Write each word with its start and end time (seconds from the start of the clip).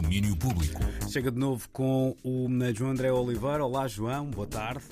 Domínio 0.00 0.36
Público. 0.36 0.82
Chega 1.10 1.30
de 1.30 1.38
novo 1.38 1.66
com 1.72 2.14
o 2.22 2.48
João 2.74 2.90
André 2.90 3.10
Oliveira. 3.10 3.64
Olá, 3.64 3.88
João, 3.88 4.26
boa 4.26 4.46
tarde. 4.46 4.84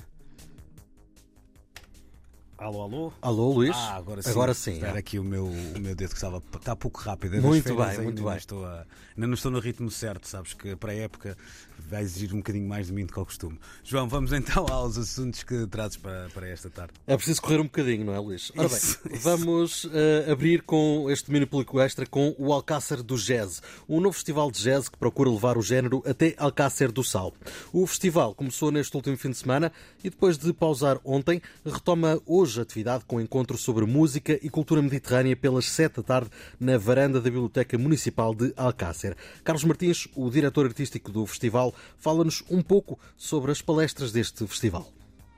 Alô, 2.57 2.83
alô? 2.83 3.13
Alô, 3.21 3.51
Luís? 3.51 3.75
Ah, 3.75 3.97
agora 3.97 4.21
sim. 4.21 4.29
Agora 4.29 4.53
sim. 4.53 4.81
Era 4.81 4.99
aqui 4.99 5.19
o 5.19 5.23
meu, 5.23 5.45
o 5.45 5.79
meu 5.79 5.93
dedo 5.93 6.09
que 6.09 6.15
estava 6.15 6.41
está 6.55 6.73
pouco 6.73 7.01
rápido. 7.01 7.35
É 7.35 7.41
muito 7.41 7.75
bem, 7.75 8.01
muito 8.01 8.23
bem. 8.23 8.37
Estou 8.37 8.65
a, 8.65 8.85
ainda 9.15 9.27
não 9.27 9.33
estou 9.33 9.51
no 9.51 9.59
ritmo 9.59 9.91
certo, 9.91 10.25
sabes 10.25 10.53
que 10.53 10.73
para 10.73 10.93
a 10.93 10.95
época 10.95 11.37
vai 11.77 12.01
exigir 12.01 12.33
um 12.33 12.37
bocadinho 12.37 12.67
mais 12.67 12.87
de 12.87 12.93
mim 12.93 13.05
do 13.05 13.11
que 13.11 13.19
ao 13.19 13.25
costume. 13.25 13.59
João, 13.83 14.07
vamos 14.07 14.31
então 14.31 14.65
aos 14.71 14.97
assuntos 14.97 15.43
que 15.43 15.67
trazes 15.67 15.97
para, 15.97 16.29
para 16.33 16.47
esta 16.47 16.69
tarde. 16.69 16.93
É 17.05 17.17
preciso 17.17 17.41
correr 17.41 17.59
um 17.59 17.65
bocadinho, 17.65 18.05
não 18.05 18.15
é, 18.15 18.19
Luís? 18.19 18.53
Ora 18.57 18.69
bem, 18.69 18.77
Isso, 18.77 18.99
isso. 19.11 19.21
vamos 19.21 19.83
uh, 19.83 20.31
abrir 20.31 20.61
com 20.61 21.11
este 21.11 21.27
domínio 21.27 21.49
público 21.49 21.77
extra 21.81 22.05
com 22.05 22.33
o 22.37 22.53
Alcácer 22.53 23.03
do 23.03 23.17
Jazz, 23.17 23.61
um 23.87 23.99
novo 23.99 24.13
festival 24.13 24.49
de 24.49 24.61
jazz 24.61 24.87
que 24.87 24.97
procura 24.97 25.29
levar 25.29 25.57
o 25.57 25.61
género 25.61 26.01
até 26.05 26.33
Alcácer 26.37 26.89
do 26.89 27.03
Sal. 27.03 27.33
O 27.73 27.85
festival 27.85 28.33
começou 28.33 28.71
neste 28.71 28.95
último 28.95 29.17
fim 29.17 29.31
de 29.31 29.37
semana 29.37 29.73
e 30.01 30.09
depois 30.09 30.37
de 30.37 30.53
pausar 30.53 30.99
ontem, 31.03 31.41
retoma 31.65 32.21
hoje 32.25 32.44
a 32.57 32.61
atividade 32.61 33.03
com 33.05 33.19
encontro 33.19 33.57
sobre 33.57 33.85
música 33.85 34.39
e 34.41 34.49
cultura 34.49 34.81
mediterrânea 34.81 35.35
pelas 35.35 35.65
sete 35.65 35.97
da 35.97 36.03
tarde 36.03 36.29
na 36.59 36.77
varanda 36.77 37.19
da 37.19 37.29
Biblioteca 37.29 37.77
Municipal 37.77 38.35
de 38.35 38.53
Alcácer. 38.55 39.17
Carlos 39.43 39.63
Martins, 39.63 40.07
o 40.15 40.29
diretor 40.29 40.65
artístico 40.65 41.11
do 41.11 41.25
festival, 41.25 41.73
fala-nos 41.97 42.43
um 42.49 42.61
pouco 42.61 42.99
sobre 43.17 43.51
as 43.51 43.61
palestras 43.61 44.11
deste 44.11 44.45
festival. 44.45 44.87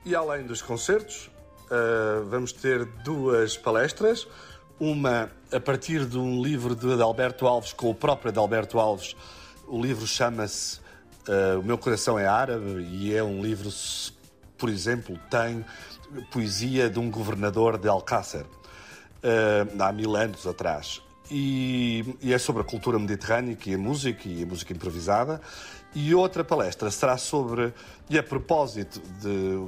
E 0.04 0.14
além 0.14 0.46
dos 0.46 0.60
concertos, 0.60 1.30
uh, 1.70 2.24
vamos 2.28 2.52
ter 2.52 2.84
duas 3.02 3.56
palestras. 3.56 4.26
Uma 4.78 5.30
a 5.50 5.58
partir 5.58 6.04
de 6.04 6.18
um 6.18 6.42
livro 6.42 6.76
de 6.76 6.92
Adalberto 6.92 7.46
Alves, 7.46 7.72
com 7.72 7.90
o 7.90 7.94
próprio 7.94 8.30
Adalberto 8.30 8.78
Alves. 8.78 9.16
O 9.66 9.80
livro 9.80 10.06
chama-se 10.06 10.78
uh, 11.28 11.58
O 11.60 11.64
Meu 11.64 11.78
Coração 11.78 12.18
é 12.18 12.26
Árabe 12.26 12.86
e 12.90 13.14
é 13.14 13.22
um 13.22 13.42
livro, 13.42 13.70
por 14.56 14.68
exemplo, 14.68 15.18
tem 15.30 15.64
poesia 16.30 16.88
de 16.88 16.98
um 16.98 17.10
governador 17.10 17.78
de 17.78 17.88
Alcácer, 17.88 18.44
uh, 18.44 19.82
há 19.82 19.92
mil 19.92 20.16
anos 20.16 20.46
atrás. 20.46 21.02
E, 21.30 22.16
e, 22.22 22.32
é 22.32 22.38
sobre 22.38 22.62
a 22.62 22.64
cultura 22.64 22.98
mediterrânea 22.98 23.56
e 23.66 23.74
a 23.74 23.78
música 23.78 24.28
e 24.28 24.42
a 24.42 24.46
música 24.46 24.72
improvisada. 24.72 25.40
E 25.94 26.14
outra 26.14 26.44
palestra 26.44 26.90
será 26.90 27.16
sobre, 27.16 27.72
e 28.08 28.18
a 28.18 28.22
propósito 28.22 29.00
de 29.20 29.58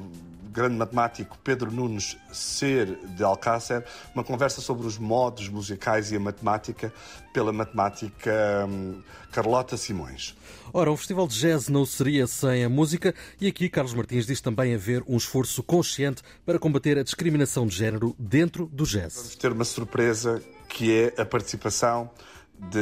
grande 0.52 0.76
matemático 0.76 1.38
Pedro 1.42 1.70
Nunes 1.70 2.16
ser 2.32 2.98
de 3.16 3.22
Alcácer, 3.22 3.84
uma 4.14 4.24
conversa 4.24 4.60
sobre 4.60 4.86
os 4.86 4.98
modos 4.98 5.48
musicais 5.48 6.10
e 6.10 6.16
a 6.16 6.20
matemática 6.20 6.92
pela 7.32 7.52
matemática 7.52 8.66
hum, 8.68 9.00
Carlota 9.30 9.76
Simões. 9.76 10.36
Ora, 10.72 10.90
um 10.90 10.96
festival 10.96 11.26
de 11.26 11.38
jazz 11.38 11.68
não 11.68 11.84
seria 11.84 12.26
sem 12.26 12.64
a 12.64 12.68
música 12.68 13.14
e 13.40 13.46
aqui 13.46 13.68
Carlos 13.68 13.94
Martins 13.94 14.26
diz 14.26 14.40
também 14.40 14.74
haver 14.74 15.02
um 15.06 15.16
esforço 15.16 15.62
consciente 15.62 16.22
para 16.44 16.58
combater 16.58 16.98
a 16.98 17.02
discriminação 17.02 17.66
de 17.66 17.76
género 17.76 18.14
dentro 18.18 18.66
do 18.66 18.84
jazz. 18.84 19.14
Vamos 19.16 19.36
ter 19.36 19.52
uma 19.52 19.64
surpresa 19.64 20.42
que 20.68 20.92
é 20.92 21.20
a 21.20 21.24
participação 21.24 22.10
de 22.58 22.78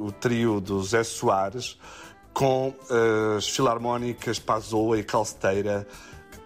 o 0.00 0.12
trio 0.12 0.60
do 0.60 0.82
Zé 0.82 1.02
Soares 1.02 1.78
com 2.32 2.72
as 3.36 3.48
filarmónicas 3.48 4.38
Pazoa 4.38 4.98
e 4.98 5.02
Calceteira 5.02 5.86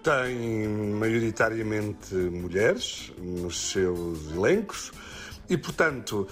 têm 0.03 0.69
maioritariamente 0.69 2.15
mulheres 2.15 3.13
nos 3.19 3.71
seus 3.71 4.31
elencos 4.33 4.93
e, 5.49 5.57
portanto, 5.57 6.27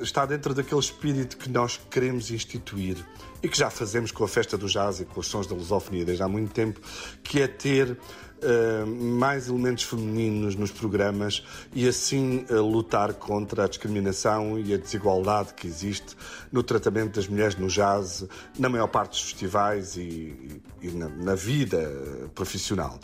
está 0.00 0.26
dentro 0.26 0.52
daquele 0.54 0.80
espírito 0.80 1.36
que 1.36 1.48
nós 1.48 1.80
queremos 1.90 2.30
instituir 2.30 2.96
e 3.42 3.48
que 3.48 3.56
já 3.56 3.70
fazemos 3.70 4.10
com 4.10 4.24
a 4.24 4.28
festa 4.28 4.58
do 4.58 4.66
jazz 4.66 5.00
e 5.00 5.04
com 5.04 5.20
os 5.20 5.26
sons 5.26 5.46
da 5.46 5.54
lusofonia 5.54 6.04
desde 6.04 6.22
há 6.22 6.28
muito 6.28 6.52
tempo, 6.52 6.80
que 7.22 7.40
é 7.40 7.46
ter 7.46 7.96
Uh, 8.42 8.86
mais 8.86 9.48
elementos 9.48 9.84
femininos 9.84 10.56
nos 10.56 10.70
programas 10.70 11.44
e 11.74 11.86
assim 11.86 12.46
uh, 12.48 12.62
lutar 12.62 13.12
contra 13.12 13.64
a 13.64 13.68
discriminação 13.68 14.58
e 14.58 14.72
a 14.72 14.78
desigualdade 14.78 15.52
que 15.52 15.66
existe 15.66 16.16
no 16.50 16.62
tratamento 16.62 17.16
das 17.16 17.28
mulheres 17.28 17.54
no 17.56 17.68
jazz, 17.68 18.24
na 18.58 18.70
maior 18.70 18.86
parte 18.86 19.10
dos 19.10 19.22
festivais 19.22 19.94
e, 19.96 20.00
e, 20.00 20.62
e 20.80 20.90
na, 20.92 21.08
na 21.10 21.34
vida 21.34 22.30
profissional. 22.34 22.98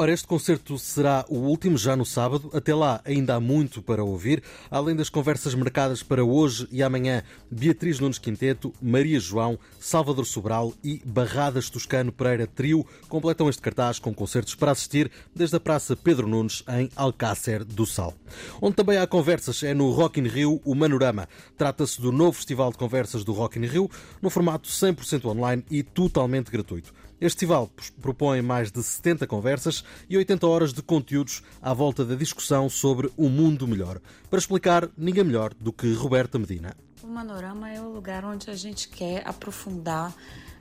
Ora, 0.00 0.12
este 0.12 0.28
concerto 0.28 0.78
será 0.78 1.24
o 1.28 1.38
último 1.38 1.76
já 1.76 1.96
no 1.96 2.06
sábado. 2.06 2.52
Até 2.54 2.72
lá 2.72 3.00
ainda 3.04 3.34
há 3.34 3.40
muito 3.40 3.82
para 3.82 4.04
ouvir. 4.04 4.44
Além 4.70 4.94
das 4.94 5.10
conversas 5.10 5.56
marcadas 5.56 6.04
para 6.04 6.24
hoje 6.24 6.68
e 6.70 6.84
amanhã, 6.84 7.24
Beatriz 7.50 7.98
Nunes 7.98 8.16
Quinteto, 8.16 8.72
Maria 8.80 9.18
João, 9.18 9.58
Salvador 9.80 10.24
Sobral 10.24 10.72
e 10.84 11.02
Barradas 11.04 11.68
Toscano 11.68 12.12
Pereira 12.12 12.46
Trio 12.46 12.86
completam 13.08 13.48
este 13.48 13.60
cartaz 13.60 13.98
com 13.98 14.14
concertos 14.14 14.54
para 14.54 14.70
assistir 14.70 15.10
desde 15.34 15.56
a 15.56 15.60
Praça 15.60 15.96
Pedro 15.96 16.28
Nunes, 16.28 16.62
em 16.68 16.88
Alcácer 16.94 17.64
do 17.64 17.84
Sal. 17.84 18.14
Onde 18.62 18.76
também 18.76 18.98
há 18.98 19.06
conversas 19.06 19.60
é 19.64 19.74
no 19.74 19.90
Rock 19.90 20.20
in 20.20 20.28
Rio, 20.28 20.60
o 20.64 20.76
Manorama. 20.76 21.28
Trata-se 21.56 22.00
do 22.00 22.12
novo 22.12 22.34
festival 22.34 22.70
de 22.70 22.78
conversas 22.78 23.24
do 23.24 23.32
Rock 23.32 23.58
in 23.58 23.66
Rio, 23.66 23.90
no 24.22 24.30
formato 24.30 24.68
100% 24.68 25.24
online 25.24 25.64
e 25.68 25.82
totalmente 25.82 26.52
gratuito. 26.52 26.94
Este 27.20 27.38
festival 27.38 27.68
propõe 28.00 28.40
mais 28.42 28.70
de 28.70 28.80
70 28.80 29.26
conversas 29.26 29.82
e 30.08 30.16
80 30.16 30.46
horas 30.46 30.72
de 30.72 30.80
conteúdos 30.80 31.42
à 31.60 31.74
volta 31.74 32.04
da 32.04 32.14
discussão 32.14 32.68
sobre 32.68 33.10
um 33.18 33.28
mundo 33.28 33.66
melhor. 33.66 34.00
Para 34.30 34.38
explicar, 34.38 34.88
ninguém 34.96 35.24
melhor 35.24 35.52
do 35.54 35.72
que 35.72 35.92
Roberta 35.94 36.38
Medina. 36.38 36.76
O 37.02 37.08
Manorama 37.08 37.70
é 37.70 37.80
o 37.80 37.88
lugar 37.88 38.24
onde 38.24 38.48
a 38.50 38.54
gente 38.54 38.88
quer 38.88 39.26
aprofundar 39.26 40.14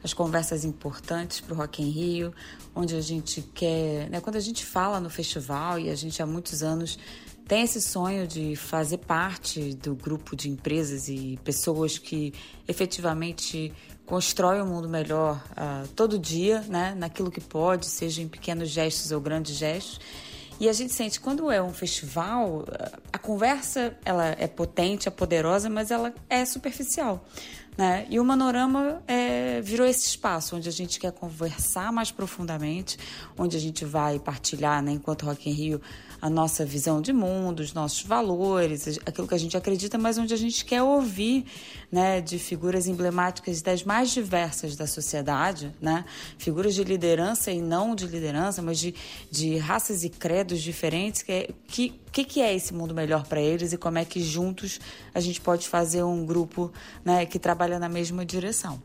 as 0.04 0.14
conversas 0.14 0.66
importantes 0.66 1.42
para 1.42 1.54
o 1.54 1.58
Rock 1.58 1.84
in 1.84 1.90
Rio, 1.90 2.34
onde 2.74 2.96
a 2.96 3.02
gente 3.02 3.42
quer, 3.54 4.10
né, 4.10 4.20
quando 4.20 4.38
a 4.38 4.42
gente 4.42 4.66
fala 4.66 5.00
no 5.00 5.12
festival 5.12 5.80
e 5.80 5.92
a 5.92 5.96
gente 5.96 6.22
há 6.24 6.26
muitos 6.26 6.64
anos 6.64 6.98
tem 7.48 7.62
esse 7.62 7.82
sonho 7.82 8.28
de 8.28 8.56
fazer 8.56 8.98
parte 8.98 9.74
do 9.76 9.96
grupo 9.96 10.36
de 10.36 10.50
empresas 10.50 11.08
e 11.08 11.40
pessoas 11.46 11.98
que 11.98 12.34
efetivamente 12.68 13.74
constroem 14.08 14.62
um 14.62 14.66
mundo 14.66 14.90
melhor 14.90 15.44
uh, 15.52 15.88
todo 15.90 16.18
dia, 16.18 16.62
né, 16.62 16.96
naquilo 16.98 17.30
que 17.30 17.42
pode, 17.42 17.86
seja 17.86 18.22
em 18.22 18.28
pequenos 18.28 18.70
gestos 18.70 19.12
ou 19.12 19.22
grandes 19.22 19.56
gestos. 19.56 20.00
E 20.60 20.68
a 20.68 20.74
gente 20.74 20.92
sente 20.92 21.20
quando 21.20 21.52
é 21.52 21.62
um 21.62 21.72
festival, 21.72 22.66
a 23.14 23.18
conversa 23.20 23.96
ela 24.04 24.26
é 24.40 24.48
potente, 24.48 25.08
é 25.08 25.12
poderosa, 25.12 25.70
mas 25.70 25.92
ela 25.92 26.12
é 26.28 26.44
superficial. 26.46 27.24
Né? 27.78 28.08
E 28.10 28.20
o 28.20 28.26
Manorama 28.26 29.04
é, 29.08 29.37
virou 29.64 29.86
esse 29.88 30.08
espaço 30.08 30.56
onde 30.56 30.68
a 30.70 30.72
gente 30.72 31.00
quer 31.00 31.12
conversar 31.12 31.92
mais 31.92 32.12
profundamente, 32.12 32.98
onde 33.38 33.56
a 33.58 33.60
gente 33.60 33.86
vai 33.86 34.20
partilhar, 34.20 34.82
né, 34.82 34.92
enquanto 34.92 35.26
Rock 35.26 35.50
in 35.50 35.54
Rio, 35.54 35.82
a 36.22 36.30
nossa 36.30 36.66
visão 36.66 37.02
de 37.02 37.14
mundo, 37.14 37.60
os 37.60 37.74
nossos 37.74 38.02
valores, 38.04 39.00
aquilo 39.06 39.28
que 39.28 39.36
a 39.36 39.38
gente 39.38 39.56
acredita, 39.56 39.98
mas 39.98 40.18
onde 40.18 40.34
a 40.34 40.38
gente 40.38 40.66
quer 40.66 40.82
ouvir 40.82 41.46
né, 41.92 42.22
de 42.22 42.40
figuras 42.40 42.88
emblemáticas 42.88 43.62
das 43.62 43.84
mais 43.84 44.12
diversas 44.12 44.76
da 44.76 44.88
sociedade, 44.88 45.72
né? 45.80 46.06
figuras 46.38 46.74
de 46.74 46.84
liderança 46.84 47.52
e 47.52 47.62
não 47.62 47.96
de 47.96 48.08
liderança, 48.08 48.62
mas 48.62 48.80
de, 48.80 48.96
de 49.30 49.58
raças 49.58 50.04
e 50.04 50.10
credos 50.10 50.62
diferentes, 50.62 51.22
que, 51.22 51.32
é, 51.32 51.50
que 51.68 52.02
que, 52.18 52.24
que 52.24 52.42
é 52.42 52.56
esse 52.56 52.74
mundo 52.74 52.96
melhor 52.96 53.28
para 53.28 53.40
eles 53.40 53.74
e 53.74 53.78
como 53.78 54.00
é 54.00 54.06
que 54.06 54.20
juntos 54.22 54.80
a 55.14 55.20
gente 55.20 55.40
pode 55.40 55.68
fazer 55.68 56.02
um 56.02 56.26
grupo 56.26 56.72
né, 57.06 57.28
que 57.28 57.38
trabalha 57.38 57.78
na 57.78 57.88
mesma 57.88 58.26
direção. 58.26 58.82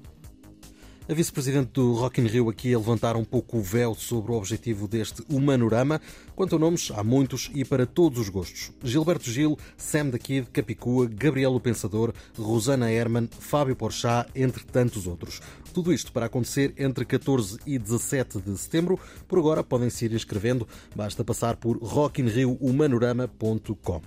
A 1.12 1.14
vice-presidente 1.14 1.72
do 1.74 1.92
Rock 1.92 2.20
in 2.22 2.26
Rio 2.26 2.48
aqui 2.48 2.72
a 2.72 2.78
levantar 2.78 3.16
um 3.16 3.24
pouco 3.24 3.58
o 3.58 3.62
véu 3.62 3.94
sobre 3.94 4.32
o 4.32 4.34
objetivo 4.34 4.88
deste 4.88 5.22
Humanorama. 5.28 6.00
Quanto 6.34 6.56
a 6.56 6.58
nomes, 6.58 6.90
há 6.90 7.04
muitos 7.04 7.50
e 7.54 7.66
para 7.66 7.84
todos 7.84 8.18
os 8.18 8.30
gostos. 8.30 8.72
Gilberto 8.82 9.30
Gil, 9.30 9.58
Sam 9.76 10.08
da 10.08 10.18
Kid, 10.18 10.48
Capicua, 10.50 11.06
Gabriel 11.06 11.54
o 11.54 11.60
Pensador, 11.60 12.14
Rosana 12.34 12.90
Herman, 12.90 13.28
Fábio 13.30 13.76
Porchat, 13.76 14.30
entre 14.34 14.64
tantos 14.64 15.06
outros. 15.06 15.42
Tudo 15.74 15.92
isto 15.92 16.10
para 16.12 16.24
acontecer 16.26 16.72
entre 16.78 17.04
14 17.04 17.58
e 17.66 17.78
17 17.78 18.40
de 18.40 18.56
setembro. 18.56 18.98
Por 19.28 19.38
agora 19.38 19.62
podem 19.62 19.90
se 19.90 20.06
ir 20.06 20.14
inscrevendo, 20.14 20.66
basta 20.96 21.22
passar 21.22 21.56
por 21.56 21.76
rockinriohumanorama.com. 21.76 24.00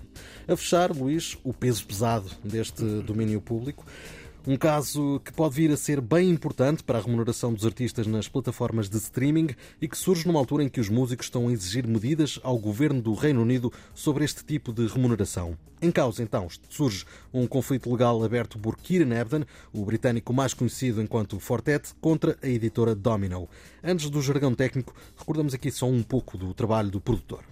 A 0.48 0.56
fechar, 0.56 0.92
Luís, 0.92 1.38
o 1.44 1.54
peso 1.54 1.86
pesado 1.86 2.32
deste 2.44 2.84
domínio 3.02 3.42
público. 3.42 3.86
Um 4.48 4.58
caso 4.58 5.20
que 5.26 5.34
pode 5.34 5.56
vir 5.56 5.72
a 5.72 5.78
ser 5.78 6.00
bem 6.00 6.30
importante 6.30 6.84
para 6.84 7.00
a 7.00 7.02
remuneração 7.02 7.52
dos 7.52 7.66
artistas 7.66 8.06
nas 8.06 8.28
plataformas 8.28 8.88
de 8.88 8.98
streaming 8.98 9.56
e 9.82 9.88
que 9.88 9.98
surge 9.98 10.28
numa 10.28 10.38
altura 10.38 10.64
em 10.64 10.70
que 10.70 10.80
os 10.80 10.88
músicos 10.88 11.26
estão 11.26 11.48
a 11.48 11.52
exigir 11.52 11.88
medidas 11.88 12.40
ao 12.44 12.56
governo 12.60 13.02
do 13.02 13.16
Reino 13.16 13.42
Unido 13.42 13.74
sobre 13.96 14.24
este 14.24 14.46
tipo 14.46 14.72
de 14.72 14.86
remuneração. 14.86 15.58
Em 15.82 15.90
causa, 15.90 16.22
então, 16.22 16.48
surge 16.70 17.06
um 17.34 17.48
conflito 17.48 17.92
legal 17.92 18.24
aberto 18.24 18.60
por 18.60 18.78
Kieran 18.78 19.16
Ebden, 19.16 19.46
o 19.74 19.84
britânico 19.84 20.32
mais 20.32 20.54
conhecido 20.54 21.02
enquanto 21.02 21.40
Fortet, 21.40 21.96
contra 22.00 22.38
a 22.40 22.48
editora 22.48 22.94
Domino. 22.94 23.50
Antes 23.84 24.12
do 24.12 24.22
jargão 24.22 24.54
técnico, 24.54 24.94
recordamos 25.18 25.56
aqui 25.56 25.72
só 25.72 25.88
um 25.88 26.04
pouco 26.04 26.38
do 26.38 26.54
trabalho 26.54 26.92
do 26.92 27.02
produtor. 27.02 27.44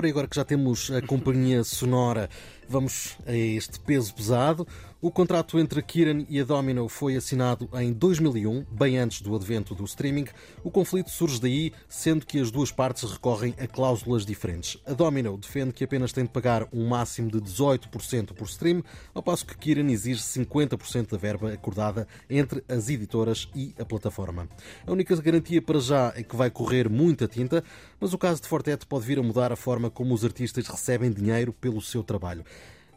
Ora, 0.00 0.08
agora 0.08 0.26
que 0.26 0.36
já 0.36 0.46
temos 0.46 0.90
a 0.90 1.02
companhia 1.02 1.62
sonora, 1.62 2.30
vamos 2.66 3.18
a 3.26 3.34
este 3.34 3.78
peso 3.80 4.14
pesado. 4.14 4.66
O 5.02 5.10
contrato 5.10 5.58
entre 5.58 5.80
a 5.80 5.82
Kieran 5.82 6.26
e 6.28 6.38
a 6.38 6.44
Domino 6.44 6.86
foi 6.86 7.16
assinado 7.16 7.70
em 7.72 7.90
2001, 7.90 8.66
bem 8.70 8.98
antes 8.98 9.22
do 9.22 9.34
advento 9.34 9.74
do 9.74 9.82
streaming. 9.84 10.26
O 10.62 10.70
conflito 10.70 11.08
surge 11.08 11.40
daí, 11.40 11.72
sendo 11.88 12.26
que 12.26 12.38
as 12.38 12.50
duas 12.50 12.70
partes 12.70 13.10
recorrem 13.10 13.54
a 13.58 13.66
cláusulas 13.66 14.26
diferentes. 14.26 14.76
A 14.84 14.92
Domino 14.92 15.38
defende 15.38 15.72
que 15.72 15.84
apenas 15.84 16.12
tem 16.12 16.24
de 16.24 16.30
pagar 16.30 16.68
um 16.70 16.86
máximo 16.86 17.30
de 17.30 17.40
18% 17.40 18.34
por 18.34 18.46
stream, 18.46 18.84
ao 19.14 19.22
passo 19.22 19.46
que 19.46 19.56
Kieran 19.56 19.90
exige 19.90 20.20
50% 20.20 21.12
da 21.12 21.16
verba 21.16 21.50
acordada 21.50 22.06
entre 22.28 22.62
as 22.68 22.90
editoras 22.90 23.48
e 23.54 23.74
a 23.78 23.86
plataforma. 23.86 24.50
A 24.86 24.92
única 24.92 25.16
garantia 25.16 25.62
para 25.62 25.80
já 25.80 26.12
é 26.14 26.22
que 26.22 26.36
vai 26.36 26.50
correr 26.50 26.90
muita 26.90 27.26
tinta, 27.26 27.64
mas 27.98 28.12
o 28.12 28.18
caso 28.18 28.42
de 28.42 28.48
Fortet 28.48 28.84
pode 28.84 29.06
vir 29.06 29.18
a 29.18 29.22
mudar 29.22 29.50
a 29.50 29.56
forma 29.56 29.88
como 29.88 30.12
os 30.12 30.26
artistas 30.26 30.66
recebem 30.68 31.10
dinheiro 31.10 31.54
pelo 31.54 31.80
seu 31.80 32.02
trabalho 32.02 32.44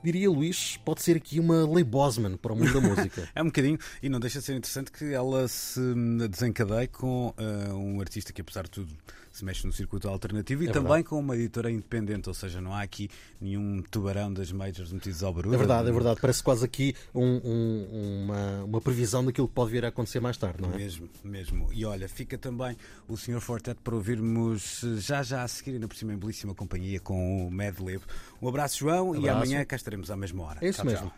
diria 0.03 0.29
Luís, 0.29 0.77
pode 0.83 1.01
ser 1.01 1.17
aqui 1.17 1.39
uma 1.39 1.65
lei 1.71 1.83
Bosman 1.83 2.37
para 2.37 2.53
o 2.53 2.55
mundo 2.55 2.73
da 2.73 2.81
música. 2.87 3.29
é 3.33 3.41
um 3.41 3.45
bocadinho, 3.45 3.77
e 4.01 4.09
não 4.09 4.19
deixa 4.19 4.39
de 4.39 4.45
ser 4.45 4.55
interessante 4.55 4.91
que 4.91 5.13
ela 5.13 5.47
se 5.47 5.79
desencadeie 6.29 6.87
com 6.87 7.33
uh, 7.37 7.73
um 7.73 7.99
artista 7.99 8.33
que, 8.33 8.41
apesar 8.41 8.63
de 8.63 8.71
tudo, 8.71 8.93
se 9.33 9.43
mexe 9.43 9.65
no 9.65 9.73
circuito 9.73 10.07
alternativo 10.07 10.61
é 10.61 10.63
e 10.63 10.67
verdade. 10.67 10.85
também 10.85 11.03
com 11.03 11.19
uma 11.19 11.35
editora 11.35 11.71
independente, 11.71 12.29
ou 12.29 12.35
seja, 12.35 12.61
não 12.61 12.71
há 12.71 12.83
aqui 12.83 13.09
nenhum 13.41 13.81
tubarão 13.89 14.31
das 14.31 14.51
majors 14.51 14.93
metidos 14.93 15.23
ao 15.23 15.33
barulho. 15.33 15.55
É 15.55 15.57
verdade, 15.57 15.89
é 15.89 15.91
verdade. 15.91 16.21
Parece 16.21 16.43
quase 16.43 16.63
aqui 16.63 16.95
um, 17.15 17.41
um, 17.43 18.23
uma, 18.23 18.63
uma 18.65 18.81
previsão 18.81 19.25
daquilo 19.25 19.47
que 19.47 19.55
pode 19.55 19.71
vir 19.71 19.83
a 19.85 19.87
acontecer 19.87 20.19
mais 20.19 20.37
tarde, 20.37 20.61
não 20.61 20.71
é? 20.71 20.77
Mesmo, 20.77 21.09
mesmo. 21.23 21.73
E 21.73 21.83
olha, 21.83 22.07
fica 22.07 22.37
também 22.37 22.77
o 23.07 23.17
Sr. 23.17 23.41
Fortet 23.41 23.79
para 23.83 23.95
ouvirmos 23.95 24.81
já 24.99 25.23
já 25.23 25.41
a 25.41 25.47
seguir, 25.47 25.71
ainda 25.71 25.87
por 25.87 25.97
cima, 25.97 26.13
em 26.13 26.17
belíssima 26.17 26.53
companhia 26.53 26.99
com 26.99 27.47
o 27.47 27.51
Mad 27.51 27.79
Lib. 27.79 28.03
Um 28.39 28.47
abraço, 28.47 28.77
João, 28.77 29.09
abraço. 29.09 29.25
e 29.25 29.29
amanhã 29.29 29.65
cá 29.65 29.75
estaremos 29.75 29.92
à 30.09 30.15
mesma 30.15 30.43
hora. 30.43 30.59
É 30.61 30.69
isso 30.69 30.81
tchau, 30.81 30.85
mesmo. 30.85 31.11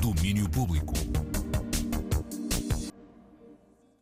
Domínio 0.00 0.48
Público. 0.48 0.94